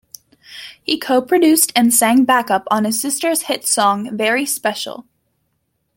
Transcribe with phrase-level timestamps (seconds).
[0.81, 5.05] He co-produced and sang backup on his sister's hit song, Very Special.